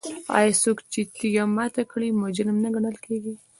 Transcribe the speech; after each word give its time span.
آیا 0.37 0.53
څوک 0.63 0.77
چې 0.91 0.99
تیږه 1.15 1.43
ماته 1.55 1.81
کړي 1.91 2.09
مجرم 2.21 2.57
نه 2.63 2.69
ګڼل 2.75 2.95
کیږي؟ 3.05 3.33